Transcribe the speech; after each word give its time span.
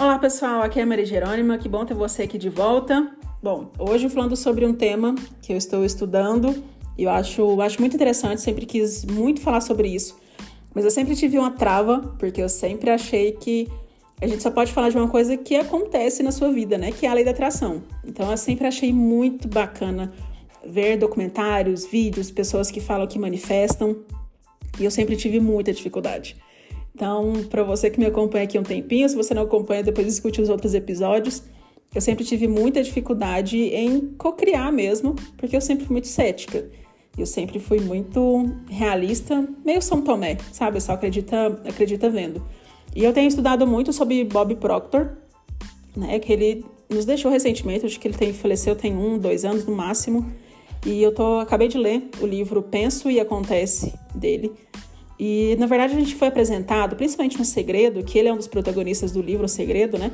Olá 0.00 0.16
pessoal, 0.16 0.62
aqui 0.62 0.78
é 0.78 0.84
a 0.84 0.86
Maria 0.86 1.04
Jerônima, 1.04 1.58
que 1.58 1.68
bom 1.68 1.84
ter 1.84 1.92
você 1.92 2.22
aqui 2.22 2.38
de 2.38 2.48
volta. 2.48 3.10
Bom, 3.42 3.72
hoje 3.76 4.08
falando 4.08 4.36
sobre 4.36 4.64
um 4.64 4.72
tema 4.72 5.12
que 5.42 5.52
eu 5.52 5.56
estou 5.56 5.84
estudando 5.84 6.62
e 6.96 7.02
eu 7.02 7.10
acho, 7.10 7.60
acho 7.60 7.80
muito 7.80 7.96
interessante, 7.96 8.40
sempre 8.40 8.64
quis 8.64 9.04
muito 9.04 9.40
falar 9.40 9.60
sobre 9.60 9.88
isso, 9.88 10.16
mas 10.72 10.84
eu 10.84 10.90
sempre 10.92 11.16
tive 11.16 11.36
uma 11.36 11.50
trava, 11.50 12.14
porque 12.16 12.40
eu 12.40 12.48
sempre 12.48 12.90
achei 12.90 13.32
que 13.32 13.66
a 14.22 14.26
gente 14.28 14.40
só 14.40 14.52
pode 14.52 14.72
falar 14.72 14.90
de 14.90 14.96
uma 14.96 15.08
coisa 15.08 15.36
que 15.36 15.56
acontece 15.56 16.22
na 16.22 16.30
sua 16.30 16.52
vida, 16.52 16.78
né? 16.78 16.92
Que 16.92 17.04
é 17.04 17.08
a 17.08 17.14
lei 17.14 17.24
da 17.24 17.32
atração. 17.32 17.82
Então 18.06 18.30
eu 18.30 18.36
sempre 18.36 18.68
achei 18.68 18.92
muito 18.92 19.48
bacana 19.48 20.12
ver 20.64 20.96
documentários, 20.96 21.84
vídeos, 21.84 22.30
pessoas 22.30 22.70
que 22.70 22.80
falam 22.80 23.08
que 23.08 23.18
manifestam, 23.18 23.96
e 24.78 24.84
eu 24.84 24.92
sempre 24.92 25.16
tive 25.16 25.40
muita 25.40 25.72
dificuldade. 25.72 26.36
Então, 26.98 27.44
para 27.48 27.62
você 27.62 27.88
que 27.88 28.00
me 28.00 28.06
acompanha 28.06 28.42
aqui 28.42 28.58
um 28.58 28.64
tempinho, 28.64 29.08
se 29.08 29.14
você 29.14 29.32
não 29.32 29.42
acompanha, 29.42 29.84
depois 29.84 30.04
escute 30.08 30.42
os 30.42 30.48
outros 30.48 30.74
episódios. 30.74 31.44
Eu 31.94 32.00
sempre 32.00 32.24
tive 32.24 32.48
muita 32.48 32.82
dificuldade 32.82 33.56
em 33.56 34.00
cocriar 34.18 34.72
mesmo, 34.72 35.14
porque 35.36 35.54
eu 35.54 35.60
sempre 35.60 35.86
fui 35.86 35.92
muito 35.92 36.08
cética. 36.08 36.68
Eu 37.16 37.24
sempre 37.24 37.60
fui 37.60 37.78
muito 37.78 38.50
realista, 38.68 39.48
meio 39.64 39.80
São 39.80 40.02
Tomé, 40.02 40.38
sabe? 40.52 40.80
Só 40.80 40.94
acredita, 40.94 41.46
acredita 41.64 42.10
vendo. 42.10 42.44
E 42.96 43.04
eu 43.04 43.12
tenho 43.12 43.28
estudado 43.28 43.64
muito 43.64 43.92
sobre 43.92 44.24
Bob 44.24 44.56
Proctor, 44.56 45.10
né? 45.96 46.18
Que 46.18 46.32
ele 46.32 46.66
nos 46.90 47.04
deixou 47.04 47.30
recentemente, 47.30 47.86
acho 47.86 48.00
que 48.00 48.08
ele 48.08 48.18
tem, 48.18 48.32
faleceu 48.32 48.74
tem 48.74 48.96
um, 48.96 49.16
dois 49.16 49.44
anos 49.44 49.64
no 49.64 49.72
máximo. 49.72 50.28
E 50.84 51.00
eu 51.00 51.14
tô, 51.14 51.38
acabei 51.38 51.68
de 51.68 51.78
ler 51.78 52.10
o 52.20 52.26
livro 52.26 52.60
Penso 52.60 53.08
e 53.08 53.20
Acontece 53.20 53.94
dele. 54.12 54.52
E 55.18 55.56
na 55.58 55.66
verdade 55.66 55.96
a 55.96 55.98
gente 55.98 56.14
foi 56.14 56.28
apresentado, 56.28 56.94
principalmente 56.94 57.38
no 57.38 57.44
Segredo, 57.44 58.04
que 58.04 58.18
ele 58.18 58.28
é 58.28 58.32
um 58.32 58.36
dos 58.36 58.46
protagonistas 58.46 59.10
do 59.10 59.20
livro 59.20 59.46
O 59.46 59.48
Segredo, 59.48 59.98
né? 59.98 60.12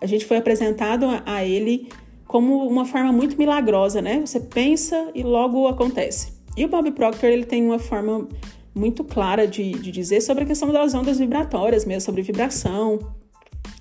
A 0.00 0.06
gente 0.06 0.26
foi 0.26 0.36
apresentado 0.36 1.06
a, 1.06 1.22
a 1.24 1.44
ele 1.44 1.88
como 2.26 2.66
uma 2.66 2.84
forma 2.84 3.12
muito 3.12 3.38
milagrosa, 3.38 4.02
né? 4.02 4.20
Você 4.20 4.40
pensa 4.40 5.10
e 5.14 5.22
logo 5.22 5.68
acontece. 5.68 6.32
E 6.56 6.64
o 6.64 6.68
Bob 6.68 6.90
Proctor 6.92 7.30
ele 7.30 7.44
tem 7.44 7.64
uma 7.64 7.78
forma 7.78 8.28
muito 8.74 9.04
clara 9.04 9.46
de, 9.46 9.72
de 9.72 9.90
dizer 9.90 10.20
sobre 10.20 10.44
a 10.44 10.46
questão 10.46 10.70
das 10.70 10.94
ondas 10.94 11.18
vibratórias 11.18 11.84
mesmo, 11.84 12.00
sobre 12.02 12.22
vibração, 12.22 12.98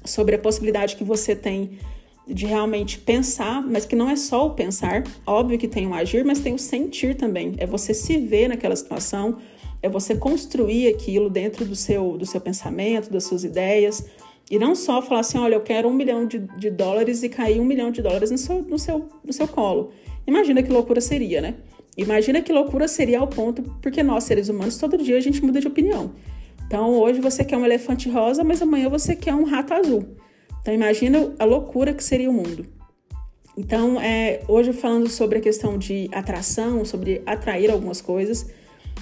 sobre 0.03 0.36
a 0.36 0.40
possibilidade 0.40 0.96
que 0.96 1.03
você 1.03 1.36
tem 1.36 1.78
de 2.28 2.46
realmente 2.46 2.98
pensar, 3.00 3.62
mas 3.62 3.86
que 3.86 3.96
não 3.96 4.09
é 4.09 4.16
só 4.16 4.48
o 4.48 4.52
pensar, 4.52 5.03
óbvio 5.26 5.58
que 5.58 5.68
tem 5.68 5.88
o 5.88 5.94
agir, 5.94 6.24
mas 6.24 6.40
tem 6.40 6.53
o 6.53 6.59
sentir 6.59 7.16
também. 7.16 7.56
É 7.58 7.66
você 7.66 7.94
se 7.94 8.18
ver 8.18 8.48
naquela 8.48 8.76
situação, 8.76 9.38
é 9.82 9.90
você 9.90 10.16
construir 10.16 10.88
aquilo 10.88 11.30
dentro 11.30 11.66
do 11.66 11.76
seu, 11.76 12.18
do 12.18 12.26
seu 12.26 12.40
pensamento, 12.40 13.10
das 13.10 13.24
suas 13.24 13.44
ideias, 13.44 14.06
e 14.50 14.60
não 14.60 14.76
só 14.76 15.02
falar 15.02 15.22
assim, 15.22 15.38
olha, 15.38 15.56
eu 15.56 15.62
quero 15.62 15.88
um 15.88 15.94
milhão 15.94 16.26
de, 16.26 16.40
de 16.40 16.70
dólares 16.70 17.24
e 17.24 17.30
cair 17.30 17.60
um 17.60 17.66
milhão 17.66 17.90
de 17.90 18.02
dólares 18.02 18.32
no 18.32 18.38
seu, 18.38 18.62
no, 18.62 18.78
seu, 18.78 19.08
no 19.24 19.32
seu 19.32 19.48
colo. 19.48 19.92
Imagina 20.28 20.62
que 20.62 20.72
loucura 20.72 21.00
seria, 21.00 21.42
né? 21.42 21.56
Imagina 21.98 22.42
que 22.42 22.52
loucura 22.52 22.88
seria 22.88 23.20
ao 23.20 23.28
ponto, 23.28 23.64
porque 23.82 24.04
nós, 24.04 24.24
seres 24.24 24.50
humanos, 24.50 24.78
todo 24.78 24.98
dia 24.98 25.18
a 25.18 25.22
gente 25.22 25.44
muda 25.44 25.59
de 25.59 25.68
opinião. 25.68 26.12
Então, 26.66 27.00
hoje 27.00 27.20
você 27.20 27.44
quer 27.44 27.58
um 27.58 27.66
elefante 27.66 28.09
rosa, 28.09 28.44
mas 28.44 28.62
amanhã 28.62 28.90
você 28.90 29.16
quer 29.16 29.34
um 29.34 29.44
rato 29.44 29.74
azul. 29.74 30.06
Então, 30.62 30.74
imagina 30.74 31.34
a 31.40 31.46
loucura 31.46 31.94
que 31.94 32.04
seria 32.04 32.30
o 32.30 32.34
mundo. 32.34 32.66
Então, 33.58 34.00
é, 34.00 34.42
hoje 34.48 34.72
falando 34.72 35.09
sobre 35.09 35.40
a 35.40 35.42
questão 35.42 35.78
de 35.78 36.09
atração, 36.14 36.86
sobre 36.86 37.22
atrair 37.26 37.70
algumas 37.70 38.02
coisas, 38.02 38.50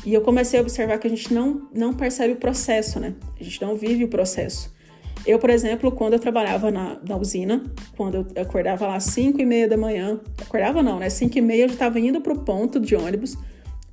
e 0.05 0.13
eu 0.13 0.21
comecei 0.21 0.59
a 0.59 0.61
observar 0.61 0.97
que 0.97 1.07
a 1.07 1.09
gente 1.09 1.33
não, 1.33 1.67
não 1.73 1.93
percebe 1.93 2.33
o 2.33 2.37
processo, 2.37 2.99
né? 2.99 3.15
A 3.39 3.43
gente 3.43 3.61
não 3.61 3.75
vive 3.75 4.03
o 4.03 4.07
processo. 4.07 4.73
Eu, 5.25 5.37
por 5.37 5.49
exemplo, 5.49 5.91
quando 5.91 6.13
eu 6.13 6.19
trabalhava 6.19 6.71
na, 6.71 6.97
na 7.07 7.17
usina, 7.17 7.63
quando 7.97 8.25
eu 8.35 8.41
acordava 8.41 8.87
lá 8.87 8.95
às 8.95 9.03
5 9.05 9.39
e 9.41 9.45
meia 9.45 9.67
da 9.67 9.75
manhã, 9.75 10.19
acordava 10.41 10.81
não, 10.81 10.99
né? 10.99 11.09
5 11.09 11.37
e 11.37 11.41
meia 11.41 11.63
eu 11.63 11.67
já 11.67 11.73
estava 11.73 11.99
indo 11.99 12.21
para 12.21 12.33
o 12.33 12.39
ponto 12.39 12.79
de 12.79 12.95
ônibus, 12.95 13.37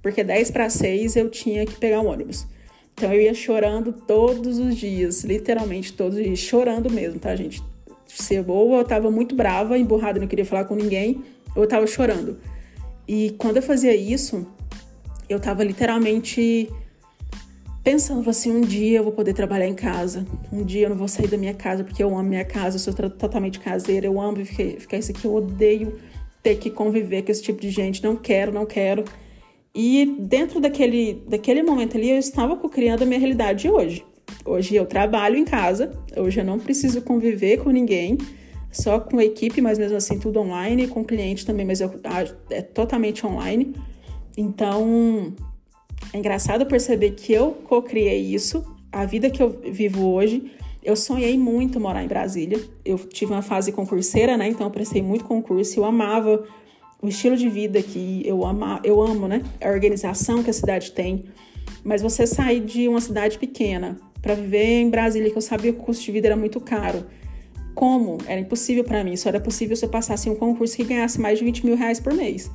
porque 0.01 0.23
10 0.23 0.53
para 0.53 0.71
6 0.71 1.17
eu 1.17 1.29
tinha 1.29 1.67
que 1.67 1.75
pegar 1.75 2.01
o 2.01 2.07
ônibus. 2.07 2.47
Então 2.95 3.13
eu 3.13 3.21
ia 3.21 3.35
chorando 3.35 3.93
todos 3.93 4.59
os 4.59 4.77
dias, 4.77 5.25
literalmente 5.25 5.93
todos 5.93 6.17
os 6.17 6.25
dias, 6.25 6.39
chorando 6.39 6.89
mesmo, 6.89 7.19
tá, 7.19 7.35
gente? 7.35 7.63
Se 8.07 8.43
ou 8.47 8.77
eu 8.77 8.85
tava 8.85 9.11
muito 9.11 9.35
brava, 9.35 9.77
emburrada, 9.77 10.21
não 10.21 10.29
queria 10.29 10.47
falar 10.47 10.65
com 10.65 10.77
ninguém, 10.77 11.23
eu 11.55 11.67
tava 11.67 11.87
chorando. 11.87 12.39
E 13.07 13.35
quando 13.37 13.57
eu 13.57 13.63
fazia 13.63 13.95
isso, 13.95 14.47
eu 15.29 15.41
tava 15.41 15.65
literalmente 15.65 16.71
pensando 17.83 18.29
assim, 18.29 18.51
um 18.51 18.61
dia 18.61 18.99
eu 18.99 19.05
vou 19.05 19.13
poder 19.13 19.33
trabalhar 19.33 19.67
em 19.67 19.75
casa, 19.75 20.27
um 20.53 20.65
dia 20.65 20.87
eu 20.87 20.91
não 20.91 20.97
vou 20.97 21.07
sair 21.07 21.29
da 21.29 21.37
minha 21.37 21.55
casa 21.55 21.85
porque 21.85 22.03
eu 22.03 22.09
amo 22.17 22.29
minha 22.29 22.45
casa, 22.45 22.77
eu 22.77 22.81
sou 22.81 22.93
totalmente 22.93 23.61
caseira, 23.61 24.07
eu 24.07 24.21
amo 24.21 24.45
ficar, 24.45 24.81
ficar 24.81 24.99
isso 24.99 25.13
aqui, 25.13 25.25
eu 25.25 25.35
odeio 25.35 25.99
ter 26.43 26.57
que 26.57 26.71
conviver 26.71 27.23
com 27.23 27.31
esse 27.31 27.43
tipo 27.43 27.61
de 27.61 27.71
gente, 27.71 28.03
não 28.03 28.17
quero, 28.17 28.53
não 28.53 28.67
quero. 28.67 29.05
E 29.75 30.17
dentro 30.21 30.61
daquele, 30.61 31.23
daquele 31.29 31.63
momento 31.63 31.97
ali, 31.97 32.11
eu 32.11 32.19
estava 32.19 32.57
criando 32.69 33.03
a 33.03 33.07
minha 33.07 33.19
realidade 33.19 33.63
de 33.63 33.71
hoje. 33.71 34.05
Hoje 34.45 34.75
eu 34.75 34.87
trabalho 34.87 35.37
em 35.37 35.45
casa, 35.45 35.93
hoje 36.17 36.41
eu 36.41 36.45
não 36.45 36.59
preciso 36.59 37.03
conviver 37.03 37.59
com 37.59 37.71
ninguém, 37.71 38.17
só 38.71 38.99
com 38.99 39.19
a 39.19 39.25
equipe, 39.25 39.61
mas 39.61 39.79
mesmo 39.79 39.97
assim 39.97 40.19
tudo 40.19 40.41
online, 40.41 40.89
com 40.89 41.05
cliente 41.05 41.45
também, 41.45 41.67
mas 41.67 41.81
eu, 41.81 41.91
é 42.51 42.63
totalmente 42.63 43.27
online. 43.27 43.75
Então, 44.37 45.33
é 46.13 46.19
engraçado 46.19 46.67
perceber 46.67 47.13
que 47.13 47.33
eu 47.33 47.53
co-criei 47.53 48.21
isso, 48.21 48.65
a 48.93 49.05
vida 49.05 49.31
que 49.31 49.43
eu 49.43 49.61
vivo 49.71 50.07
hoje. 50.07 50.51
Eu 50.83 50.95
sonhei 50.95 51.37
muito 51.37 51.81
morar 51.81 52.05
em 52.05 52.07
Brasília. 52.07 52.61
Eu 52.85 52.97
tive 52.99 53.33
uma 53.33 53.43
fase 53.43 53.73
concurseira, 53.73 54.37
né? 54.37 54.49
Então 54.49 54.67
eu 54.67 54.71
prestei 54.71 55.03
muito 55.03 55.25
concurso. 55.25 55.79
Eu 55.79 55.85
amava 55.85 56.45
o 57.03 57.09
estilo 57.09 57.37
de 57.37 57.49
vida 57.49 57.83
que 57.83 58.23
eu, 58.25 58.45
ama, 58.45 58.81
eu 58.85 59.03
amo, 59.03 59.27
né? 59.27 59.43
A 59.61 59.69
organização 59.69 60.43
que 60.43 60.51
a 60.51 60.53
cidade 60.53 60.93
tem. 60.93 61.25
Mas 61.83 62.03
você 62.03 62.27
sair 62.27 62.61
de 62.61 62.89
uma 62.89 63.01
cidade 63.01 63.39
pequena 63.39 63.99
para 64.23 64.35
viver 64.35 64.81
em 64.81 64.89
Brasília, 64.89 65.31
que 65.31 65.37
eu 65.37 65.43
sabia 65.43 65.73
que 65.73 65.79
o 65.79 65.83
custo 65.83 66.05
de 66.05 66.13
vida 66.13 66.29
era 66.29 66.37
muito 66.37 66.61
caro. 66.61 67.05
Como? 67.75 68.19
Era 68.27 68.41
impossível 68.41 68.85
para 68.85 69.05
mim. 69.05 69.17
Só 69.17 69.29
era 69.29 69.41
possível 69.41 69.77
se 69.77 69.85
eu 69.85 69.89
passasse 69.89 70.31
um 70.31 70.37
concurso 70.37 70.77
que 70.77 70.85
ganhasse 70.85 71.21
mais 71.21 71.39
de 71.39 71.45
20 71.45 71.67
mil 71.67 71.77
reais 71.77 72.01
por 72.01 72.15
mês. 72.15 72.51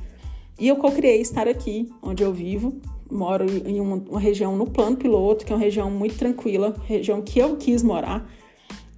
E 0.58 0.68
eu 0.68 0.76
co-criei 0.76 1.20
estar 1.20 1.48
aqui, 1.48 1.90
onde 2.02 2.22
eu 2.22 2.32
vivo. 2.32 2.80
Moro 3.10 3.46
em 3.66 3.80
uma, 3.80 3.96
uma 3.96 4.20
região 4.20 4.56
no 4.56 4.70
plano 4.70 4.96
piloto, 4.96 5.44
que 5.44 5.52
é 5.52 5.56
uma 5.56 5.62
região 5.62 5.90
muito 5.90 6.16
tranquila, 6.16 6.74
região 6.86 7.20
que 7.20 7.38
eu 7.38 7.56
quis 7.56 7.82
morar. 7.82 8.30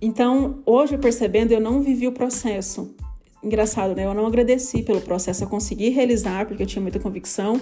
Então, 0.01 0.63
hoje, 0.67 0.99
percebendo, 0.99 1.53
eu 1.53 1.61
não 1.61 1.81
vivi 1.81 2.07
o 2.07 2.13
processo 2.13 2.95
engraçado, 3.43 3.95
né? 3.95 4.07
Eu 4.07 4.15
não 4.15 4.27
agradeci 4.27 4.83
pelo 4.83 5.01
processo, 5.01 5.45
eu 5.45 5.49
consegui 5.49 5.91
realizar 5.91 6.47
porque 6.47 6.63
eu 6.63 6.67
tinha 6.67 6.83
muita 6.83 6.99
convicção, 6.99 7.61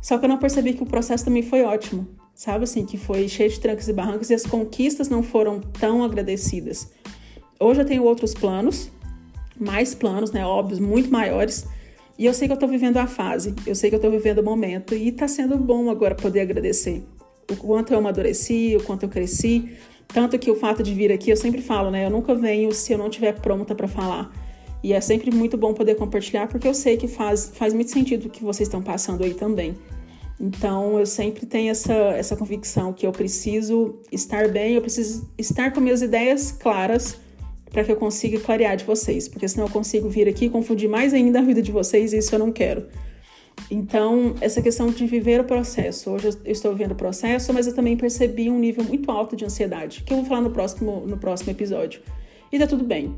só 0.00 0.18
que 0.18 0.24
eu 0.24 0.28
não 0.28 0.38
percebi 0.38 0.72
que 0.72 0.82
o 0.82 0.86
processo 0.86 1.24
também 1.24 1.42
foi 1.42 1.62
ótimo, 1.62 2.08
sabe 2.34 2.64
assim, 2.64 2.86
que 2.86 2.96
foi 2.96 3.28
cheio 3.28 3.50
de 3.50 3.60
trancos 3.60 3.88
e 3.88 3.92
barrancos 3.92 4.30
e 4.30 4.34
as 4.34 4.44
conquistas 4.44 5.08
não 5.08 5.22
foram 5.22 5.60
tão 5.60 6.02
agradecidas. 6.02 6.90
Hoje 7.60 7.82
eu 7.82 7.84
tenho 7.84 8.04
outros 8.04 8.34
planos, 8.34 8.90
mais 9.58 9.94
planos, 9.94 10.32
né? 10.32 10.44
Óbvios, 10.44 10.80
muito 10.80 11.10
maiores. 11.10 11.66
E 12.18 12.26
eu 12.26 12.34
sei 12.34 12.46
que 12.46 12.54
eu 12.54 12.58
tô 12.58 12.66
vivendo 12.66 12.98
a 12.98 13.06
fase, 13.06 13.54
eu 13.66 13.74
sei 13.74 13.90
que 13.90 13.96
eu 13.96 14.00
tô 14.00 14.10
vivendo 14.10 14.38
o 14.38 14.44
momento 14.44 14.94
e 14.94 15.10
tá 15.10 15.26
sendo 15.26 15.56
bom 15.56 15.90
agora 15.90 16.14
poder 16.14 16.40
agradecer. 16.40 17.02
O 17.50 17.56
quanto 17.56 17.92
eu 17.92 17.98
amadureci, 17.98 18.76
o 18.78 18.82
quanto 18.84 19.04
eu 19.04 19.08
cresci. 19.08 19.70
Tanto 20.08 20.38
que 20.38 20.50
o 20.50 20.54
fato 20.54 20.82
de 20.82 20.92
vir 20.94 21.10
aqui, 21.10 21.30
eu 21.30 21.36
sempre 21.36 21.62
falo, 21.62 21.90
né? 21.90 22.04
Eu 22.04 22.10
nunca 22.10 22.34
venho 22.34 22.70
se 22.72 22.92
eu 22.92 22.98
não 22.98 23.08
estiver 23.08 23.40
pronta 23.40 23.74
para 23.74 23.88
falar. 23.88 24.30
E 24.82 24.92
é 24.92 25.00
sempre 25.00 25.30
muito 25.30 25.56
bom 25.56 25.72
poder 25.72 25.94
compartilhar, 25.94 26.48
porque 26.48 26.68
eu 26.68 26.74
sei 26.74 26.96
que 26.96 27.08
faz, 27.08 27.52
faz 27.54 27.72
muito 27.72 27.90
sentido 27.90 28.26
o 28.26 28.30
que 28.30 28.42
vocês 28.42 28.68
estão 28.68 28.82
passando 28.82 29.24
aí 29.24 29.32
também. 29.32 29.76
Então, 30.38 30.98
eu 30.98 31.06
sempre 31.06 31.46
tenho 31.46 31.70
essa, 31.70 31.92
essa 31.92 32.36
convicção 32.36 32.92
que 32.92 33.06
eu 33.06 33.12
preciso 33.12 34.00
estar 34.10 34.48
bem, 34.48 34.74
eu 34.74 34.82
preciso 34.82 35.30
estar 35.38 35.72
com 35.72 35.80
minhas 35.80 36.02
ideias 36.02 36.50
claras 36.50 37.16
para 37.72 37.82
que 37.82 37.90
eu 37.90 37.96
consiga 37.96 38.38
clarear 38.38 38.76
de 38.76 38.84
vocês, 38.84 39.28
porque 39.28 39.48
senão 39.48 39.66
eu 39.66 39.72
consigo 39.72 40.08
vir 40.08 40.28
aqui 40.28 40.44
e 40.44 40.50
confundir 40.50 40.88
mais 40.88 41.14
ainda 41.14 41.38
a 41.38 41.42
vida 41.42 41.62
de 41.62 41.72
vocês 41.72 42.12
e 42.12 42.18
isso 42.18 42.34
eu 42.34 42.38
não 42.38 42.52
quero. 42.52 42.86
Então, 43.70 44.34
essa 44.40 44.60
questão 44.60 44.90
de 44.90 45.06
viver 45.06 45.40
o 45.40 45.44
processo. 45.44 46.10
Hoje 46.10 46.28
eu 46.44 46.52
estou 46.52 46.72
vivendo 46.72 46.92
o 46.92 46.96
processo, 46.96 47.52
mas 47.52 47.66
eu 47.66 47.74
também 47.74 47.96
percebi 47.96 48.50
um 48.50 48.58
nível 48.58 48.84
muito 48.84 49.10
alto 49.10 49.34
de 49.34 49.44
ansiedade, 49.44 50.02
que 50.04 50.12
eu 50.12 50.18
vou 50.18 50.26
falar 50.26 50.42
no 50.42 50.50
próximo, 50.50 51.04
no 51.06 51.16
próximo 51.16 51.50
episódio. 51.50 52.02
E 52.52 52.58
tá 52.58 52.66
tudo 52.66 52.84
bem. 52.84 53.14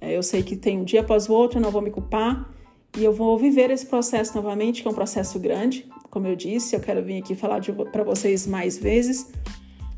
É, 0.00 0.16
eu 0.16 0.22
sei 0.22 0.42
que 0.42 0.56
tem 0.56 0.78
um 0.78 0.84
dia 0.84 1.00
após 1.00 1.28
o 1.28 1.32
outro, 1.32 1.58
eu 1.58 1.62
não 1.62 1.70
vou 1.70 1.80
me 1.80 1.90
culpar 1.90 2.50
e 2.98 3.02
eu 3.02 3.12
vou 3.12 3.38
viver 3.38 3.70
esse 3.70 3.86
processo 3.86 4.34
novamente, 4.34 4.82
que 4.82 4.88
é 4.88 4.90
um 4.90 4.94
processo 4.94 5.38
grande. 5.38 5.88
Como 6.10 6.26
eu 6.26 6.36
disse, 6.36 6.76
eu 6.76 6.80
quero 6.80 7.02
vir 7.02 7.18
aqui 7.18 7.34
falar 7.34 7.60
para 7.90 8.04
vocês 8.04 8.46
mais 8.46 8.76
vezes. 8.76 9.32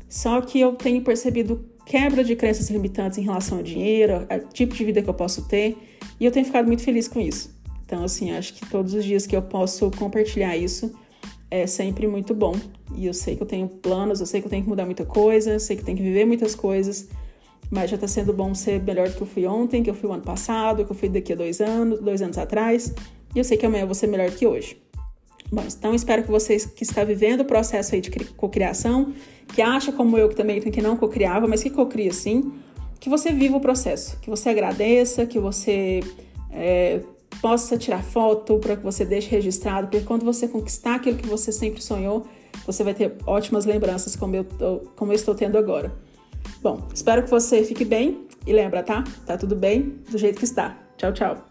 Só 0.09 0.39
que 0.41 0.59
eu 0.59 0.73
tenho 0.73 1.03
percebido 1.03 1.65
quebra 1.87 2.21
de 2.23 2.35
crenças 2.35 2.69
limitantes 2.69 3.17
em 3.17 3.21
relação 3.21 3.57
ao 3.57 3.63
dinheiro, 3.63 4.27
ao 4.29 4.39
tipo 4.49 4.75
de 4.75 4.83
vida 4.83 5.01
que 5.01 5.09
eu 5.09 5.13
posso 5.13 5.47
ter, 5.47 5.77
e 6.19 6.25
eu 6.25 6.31
tenho 6.31 6.45
ficado 6.45 6.67
muito 6.67 6.83
feliz 6.83 7.07
com 7.07 7.19
isso. 7.19 7.55
Então, 7.85 8.03
assim, 8.03 8.31
acho 8.31 8.53
que 8.53 8.65
todos 8.69 8.93
os 8.93 9.05
dias 9.05 9.25
que 9.25 9.35
eu 9.35 9.41
posso 9.41 9.89
compartilhar 9.91 10.57
isso 10.57 10.93
é 11.49 11.65
sempre 11.65 12.05
muito 12.05 12.35
bom. 12.35 12.53
E 12.93 13.05
eu 13.05 13.13
sei 13.13 13.37
que 13.37 13.43
eu 13.43 13.47
tenho 13.47 13.67
planos, 13.69 14.19
eu 14.19 14.25
sei 14.25 14.41
que 14.41 14.47
eu 14.47 14.49
tenho 14.49 14.63
que 14.63 14.69
mudar 14.69 14.85
muita 14.85 15.05
coisa, 15.05 15.57
sei 15.59 15.77
que 15.77 15.81
eu 15.81 15.85
tenho 15.85 15.97
que 15.97 16.03
viver 16.03 16.25
muitas 16.25 16.53
coisas, 16.53 17.07
mas 17.71 17.89
já 17.89 17.97
tá 17.97 18.07
sendo 18.07 18.33
bom 18.33 18.53
ser 18.53 18.81
melhor 18.83 19.07
do 19.07 19.15
que 19.15 19.21
eu 19.21 19.27
fui 19.27 19.47
ontem, 19.47 19.81
que 19.81 19.89
eu 19.89 19.95
fui 19.95 20.09
o 20.09 20.13
ano 20.13 20.23
passado, 20.23 20.83
que 20.83 20.91
eu 20.91 20.95
fui 20.95 21.07
daqui 21.07 21.31
a 21.31 21.35
dois 21.37 21.61
anos, 21.61 22.01
dois 22.01 22.21
anos 22.21 22.37
atrás. 22.37 22.93
E 23.33 23.39
eu 23.39 23.45
sei 23.45 23.55
que 23.55 23.65
amanhã 23.65 23.83
eu 23.83 23.87
vou 23.87 23.95
ser 23.95 24.07
melhor 24.07 24.29
do 24.29 24.35
que 24.35 24.45
hoje. 24.45 24.77
Bom, 25.51 25.63
então 25.65 25.93
espero 25.95 26.23
que 26.23 26.29
vocês 26.29 26.65
que 26.65 26.83
está 26.83 27.03
vivendo 27.03 27.41
o 27.41 27.45
processo 27.45 27.95
aí 27.95 28.01
de 28.01 28.11
cocriação, 28.35 29.13
que 29.53 29.61
acha 29.61 29.91
como 29.91 30.17
eu 30.17 30.27
que 30.27 30.35
também 30.35 30.59
que 30.59 30.81
não 30.81 30.97
cocriava, 30.97 31.47
mas 31.47 31.63
que 31.63 31.69
cocria 31.69 32.11
sim, 32.11 32.53
que 32.99 33.09
você 33.09 33.31
viva 33.31 33.55
o 33.55 33.61
processo, 33.61 34.19
que 34.19 34.29
você 34.29 34.49
agradeça, 34.49 35.25
que 35.25 35.39
você 35.39 36.01
é, 36.51 36.99
possa 37.41 37.77
tirar 37.77 38.03
foto 38.03 38.57
para 38.59 38.75
que 38.75 38.83
você 38.83 39.05
deixe 39.05 39.29
registrado, 39.29 39.87
porque 39.87 40.05
quando 40.05 40.25
você 40.25 40.47
conquistar 40.47 40.95
aquilo 40.95 41.17
que 41.17 41.27
você 41.27 41.51
sempre 41.51 41.81
sonhou, 41.81 42.25
você 42.65 42.83
vai 42.83 42.93
ter 42.93 43.15
ótimas 43.25 43.65
lembranças 43.65 44.15
como 44.15 44.35
eu, 44.35 44.45
como 44.95 45.11
eu 45.11 45.15
estou 45.15 45.33
tendo 45.33 45.57
agora. 45.57 45.93
Bom, 46.61 46.87
espero 46.93 47.23
que 47.23 47.29
você 47.29 47.63
fique 47.63 47.85
bem 47.85 48.27
e 48.45 48.51
lembra, 48.51 48.83
tá? 48.83 49.03
Tá 49.25 49.37
tudo 49.37 49.55
bem 49.55 49.99
do 50.09 50.17
jeito 50.17 50.39
que 50.39 50.45
está. 50.45 50.77
Tchau, 50.97 51.13
tchau. 51.13 51.46